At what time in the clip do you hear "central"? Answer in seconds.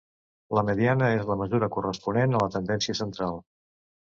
3.03-3.39